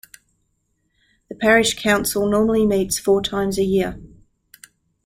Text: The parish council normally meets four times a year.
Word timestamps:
The 1.29 1.35
parish 1.35 1.75
council 1.79 2.25
normally 2.27 2.65
meets 2.65 2.97
four 2.97 3.21
times 3.21 3.59
a 3.59 3.63
year. 3.63 4.01